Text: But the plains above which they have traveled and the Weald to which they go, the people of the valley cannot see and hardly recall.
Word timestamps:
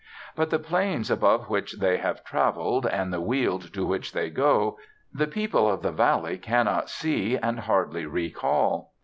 But 0.35 0.49
the 0.49 0.57
plains 0.57 1.11
above 1.11 1.47
which 1.47 1.73
they 1.77 1.97
have 1.97 2.25
traveled 2.25 2.87
and 2.87 3.13
the 3.13 3.21
Weald 3.21 3.71
to 3.75 3.85
which 3.85 4.13
they 4.13 4.31
go, 4.31 4.79
the 5.13 5.27
people 5.27 5.69
of 5.69 5.83
the 5.83 5.91
valley 5.91 6.39
cannot 6.39 6.89
see 6.89 7.37
and 7.37 7.59
hardly 7.59 8.07
recall. 8.07 8.93